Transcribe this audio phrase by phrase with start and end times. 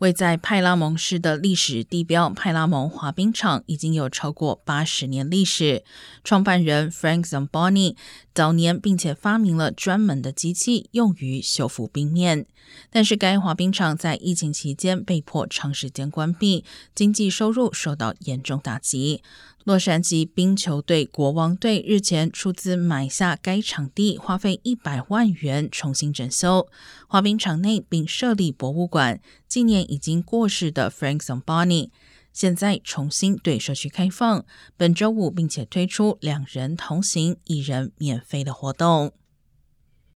[0.00, 5.84] 位在派拉蒙市的历史地标派拉蒙滑冰场已经有超过八十年历史。
[6.24, 7.96] 创办人 Frank Zamboni
[8.32, 12.46] 早年并且发明了专门的机器，用于修复冰面。
[12.90, 16.64] 但是该滑冰场在疫情期间被迫长时间关闭，
[16.94, 19.22] 经济收入受到严重打击。
[19.64, 26.66] 洛杉矶冰球队国王队日前出资买下该场地，花费一百万元重新整修
[27.08, 31.90] 滑冰场内，并设立博物馆纪念已经过世的 Frank Zamboni。
[32.32, 34.44] 现在重新对社区开放，
[34.76, 39.12] 本周五并且推出两人同行、一人免费的活动。